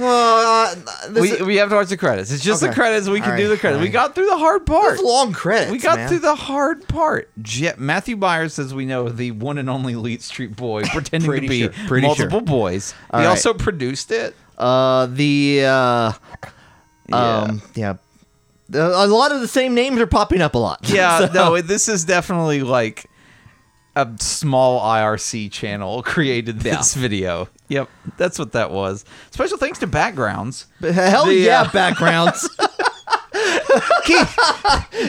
[0.00, 0.74] Uh,
[1.14, 2.30] We, is, we have to watch the credits.
[2.30, 3.08] It's just the credits.
[3.08, 3.78] We can All do the credits.
[3.78, 4.94] all We got through the hard part.
[4.94, 5.70] It's long credits.
[5.70, 6.08] We got man.
[6.08, 7.28] through the hard part.
[7.42, 11.40] Je- Matthew Byers as we know the one and only Leet Street Boy, pretending to
[11.40, 12.46] be sure, multiple sure.
[12.46, 12.94] boys.
[13.10, 13.30] All he right.
[13.30, 14.34] also produced it.
[14.56, 16.12] Uh, the uh,
[17.08, 17.16] Yeah.
[17.38, 17.94] um, yeah.
[18.72, 20.78] A lot of the same names are popping up a lot.
[20.88, 23.06] Yeah, So- no, this is definitely like
[24.08, 27.48] a small IRC channel created this video.
[27.68, 29.04] Yep, that's what that was.
[29.30, 30.66] Special thanks to Backgrounds.
[30.80, 32.48] Hell The, yeah, uh, backgrounds.
[34.04, 34.26] Keep,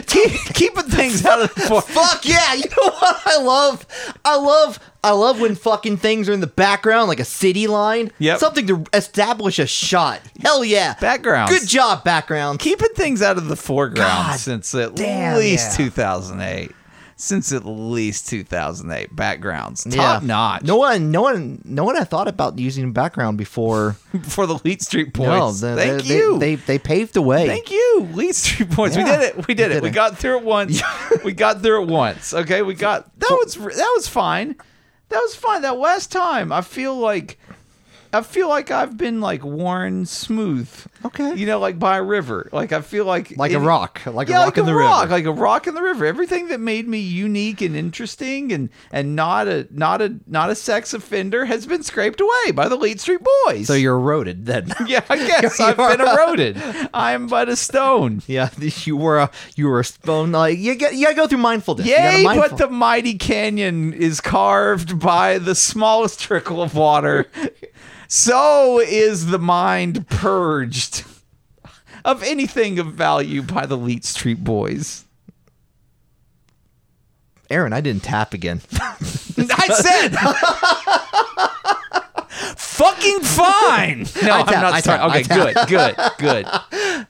[0.06, 2.54] keep keeping things out of the for- Fuck yeah!
[2.54, 3.86] You know what I love?
[4.24, 8.12] I love I love when fucking things are in the background, like a city line.
[8.18, 8.38] Yep.
[8.38, 10.20] Something to establish a shot.
[10.40, 10.94] Hell yeah.
[11.00, 11.58] Backgrounds.
[11.58, 12.60] Good job, background.
[12.60, 13.96] keeping things out of the foreground
[14.28, 15.86] God since at damn, least yeah.
[15.86, 16.70] 2008.
[17.22, 19.14] Since at least 2008.
[19.14, 19.84] Backgrounds.
[19.84, 20.26] Top yeah.
[20.26, 20.64] notch.
[20.64, 23.94] No one, no one, no one had thought about using background before.
[24.12, 25.62] before the Leet Street Boys.
[25.62, 26.38] No, they- Thank they, you.
[26.40, 27.46] They, they paved the way.
[27.46, 28.96] Thank you, Leet Street Boys.
[28.96, 29.46] We did it.
[29.46, 29.80] We did we it.
[29.80, 30.82] did We got through it once.
[31.24, 32.34] we got through it once.
[32.34, 34.56] Okay, we got that was that was fine.
[35.10, 35.62] That was fine.
[35.62, 37.38] That last time, I feel like
[38.12, 40.68] I feel like I've been like worn smooth.
[41.04, 41.34] Okay.
[41.34, 42.48] you know, like by a river.
[42.52, 45.02] Like I feel like like a rock, like yeah, a rock like in the rock,
[45.04, 45.12] river.
[45.14, 46.06] like a rock in the river.
[46.06, 50.54] Everything that made me unique and interesting and and not a not a not a
[50.54, 53.66] sex offender has been scraped away by the Leet Street Boys.
[53.66, 54.72] so you're eroded then.
[54.86, 56.60] yeah, I guess I've been eroded.
[56.94, 58.22] I'm but a stone.
[58.32, 58.48] Yeah,
[58.84, 60.32] you were a you were a stone.
[60.32, 61.86] Like you get you gotta go through mindfulness.
[61.86, 67.26] Yay, mindful- but the mighty canyon is carved by the smallest trickle of water.
[68.08, 70.91] so is the mind purged
[72.04, 75.04] of anything of value by the Leet Street Boys.
[77.50, 78.60] Aaron, I didn't tap again.
[78.80, 80.16] I said.
[82.56, 84.06] Fucking fine.
[84.22, 84.98] No, I I'm not I sorry.
[84.98, 87.06] tap, Okay, good, good, good,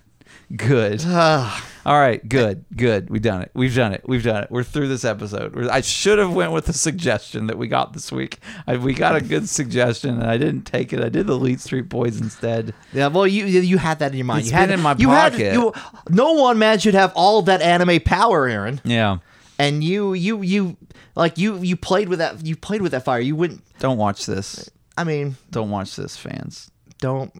[0.56, 1.00] good.
[1.06, 1.64] Ah.
[1.84, 3.10] All right, good, good.
[3.10, 3.50] We've done it.
[3.54, 4.02] We've done it.
[4.06, 4.50] We've done it.
[4.52, 5.54] We're through this episode.
[5.56, 8.38] We're- I should have went with the suggestion that we got this week.
[8.68, 11.00] I, we got a good suggestion, and I didn't take it.
[11.00, 12.72] I did the Leet Street Boys instead.
[12.92, 14.42] Yeah, well, you you had that in your mind.
[14.42, 15.54] It's you had been in my you had- pocket.
[15.54, 15.72] you,
[16.08, 18.80] no one man should have all that anime power, Aaron.
[18.84, 19.18] Yeah.
[19.58, 20.76] And you you you
[21.16, 23.20] like you you played with that you played with that fire.
[23.20, 23.62] You wouldn't.
[23.80, 24.70] Don't watch this.
[24.96, 26.70] I mean, Don't watch this, fans.
[27.00, 27.32] don't.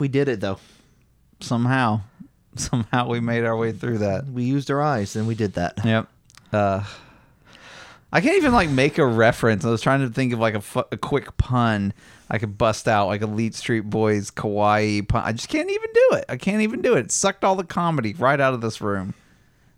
[0.00, 0.58] We did it though.
[1.40, 2.00] Somehow,
[2.56, 4.26] somehow we made our way through that.
[4.26, 5.84] We used our eyes and we did that.
[5.84, 6.08] Yep.
[6.52, 6.84] Uh,
[8.12, 9.64] I can't even like make a reference.
[9.64, 11.94] I was trying to think of like a, fu- a quick pun
[12.28, 15.22] I could bust out, like Elite Street Boys kawaii pun.
[15.24, 16.24] I just can't even do it.
[16.28, 17.06] I can't even do it.
[17.06, 19.14] It sucked all the comedy right out of this room.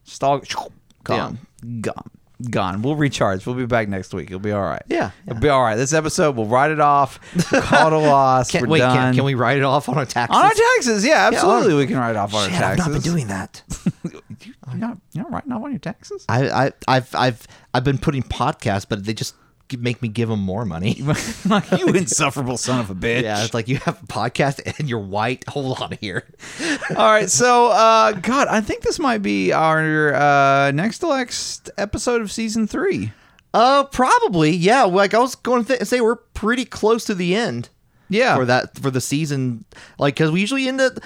[0.04, 0.42] Just all
[1.04, 1.38] gone,
[1.80, 2.10] gone,
[2.50, 2.82] gone.
[2.82, 3.46] We'll recharge.
[3.46, 4.26] We'll be back next week.
[4.28, 4.82] It'll be all right.
[4.88, 5.76] Yeah, it'll be all right.
[5.76, 7.18] This episode, we'll write it off.
[7.50, 8.50] Call it a loss.
[8.50, 8.96] Can, We're wait, done.
[8.96, 10.36] can, can we write it off on our taxes?
[10.36, 11.04] on our taxes?
[11.06, 11.72] Yeah, absolutely.
[11.72, 12.86] on- we can write off on Shit, our taxes.
[12.86, 13.62] I've not been doing that.
[14.66, 16.24] You're not, you're not writing off on your taxes.
[16.28, 19.34] I, I I've I've I've been putting podcasts, but they just
[19.78, 21.02] make me give them more money.
[21.46, 23.22] like you insufferable son of a bitch.
[23.22, 25.44] Yeah, it's like you have a podcast and you're white.
[25.48, 26.24] Hold on here.
[26.90, 31.70] All right, so uh, God, I think this might be our uh, next to next
[31.78, 33.12] episode of season three.
[33.52, 34.50] Uh, probably.
[34.50, 34.84] Yeah.
[34.84, 37.68] Like I was going to th- say, we're pretty close to the end.
[38.10, 39.64] Yeah, for that for the season
[39.98, 40.98] like because we usually end it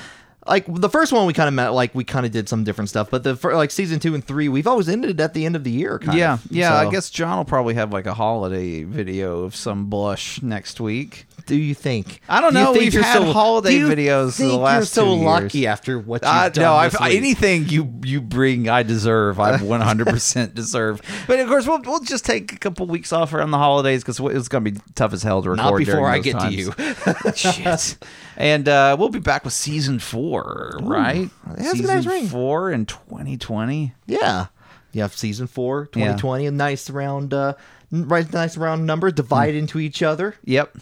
[0.49, 2.88] like the first one we kind of met like we kind of did some different
[2.90, 5.55] stuff but the for like season two and three we've always ended at the end
[5.57, 6.46] of the year kind yeah, of.
[6.51, 6.74] yeah.
[6.76, 11.26] I guess John will probably have like a holiday video of some blush next week.
[11.46, 14.57] do you think I don't Do know, we've you're had holiday do you videos the
[14.57, 15.24] last you're so two years.
[15.24, 19.38] lucky after what you've Uh, done no, I've, anything you you bring, I deserve.
[19.40, 21.01] I 100% deserve.
[21.26, 24.18] But of course, we'll we'll just take a couple weeks off around the holidays because
[24.34, 25.62] it's going to be tough as hell to record.
[25.64, 26.55] not before I get times.
[26.55, 27.96] to you Shit.
[28.36, 30.38] And uh, we'll be back with season four,
[30.82, 31.30] right?
[31.53, 32.26] it has a season nice ring.
[32.26, 33.95] four in 2020.
[34.07, 34.47] yeah
[34.93, 37.53] you have season four 2020 a nice round uh
[37.91, 39.59] right nice round number divide Hmm.
[39.61, 40.76] into each other Yep.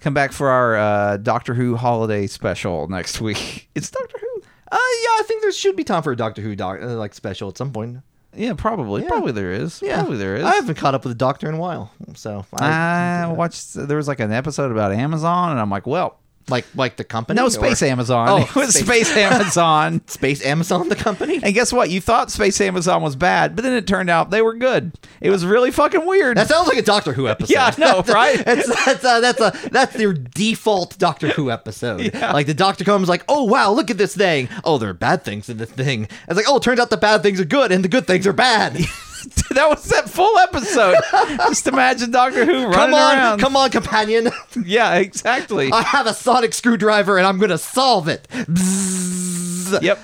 [0.00, 3.68] Come back for our uh, Doctor Who holiday special next week.
[3.76, 4.42] It's Doctor Who.
[4.72, 7.14] uh yeah i think there should be time for a doctor who doc uh, like
[7.14, 7.98] special at some point
[8.34, 9.02] Yeah, probably.
[9.02, 9.08] Yeah.
[9.08, 9.80] Probably there is.
[9.82, 10.44] yeah Probably there is.
[10.44, 13.74] i haven't caught up with the doctor in a while so I watched.
[13.74, 16.18] There was like an episode about Amazon, and I'm like, well,
[16.48, 18.28] like like the company no or- Space Amazon.
[18.28, 20.00] Oh, it was Space- Space Amazon.
[20.08, 21.90] space amazon the company And guess what?
[21.90, 24.92] You thought Space Amazon was bad, but then it turned out they were good.
[25.20, 26.36] It was really fucking weird.
[26.36, 28.44] that sounds like a doctor who episode Yeah, no, right?
[28.44, 33.08] that's that's uh, that's a that's their default doctor who episode like the doctor comes
[33.08, 36.04] like oh wow look at this thing oh there are bad things in this thing
[36.28, 38.26] it's like oh it turns out the bad things are good and the good things
[38.26, 38.76] are bad
[39.50, 40.96] that was that full episode.
[41.48, 43.38] Just imagine Doctor Who running come on around.
[43.40, 44.30] come on companion
[44.64, 45.70] Yeah, exactly.
[45.72, 49.82] i have a sonic screwdriver and i'm gonna solve it Bzzz.
[49.82, 49.98] yep.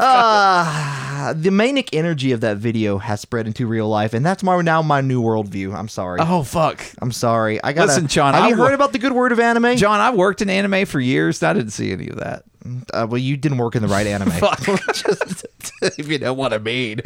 [0.00, 4.60] Ah, the manic energy of that video has spread into real life, and that's my
[4.60, 5.74] now my new worldview.
[5.74, 6.20] I'm sorry.
[6.20, 6.84] Oh fuck.
[7.00, 7.62] I'm sorry.
[7.64, 9.76] I got Listen, John, Have I you wo- heard about the good word of anime?
[9.76, 11.42] John, I've worked in anime for years.
[11.42, 12.44] and I didn't see any of that.
[12.92, 14.30] Uh, well, you didn't work in the right anime.
[14.32, 14.60] Fuck.
[14.94, 15.46] Just,
[15.98, 17.00] if you know what I mean.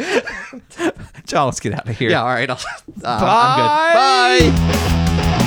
[1.27, 2.11] John, let's get out of here.
[2.11, 2.23] Yeah.
[2.23, 2.49] All right.
[2.49, 2.61] I'll,
[3.05, 4.39] uh, Bye.
[4.43, 4.57] I'm good.
[4.57, 5.39] Bye.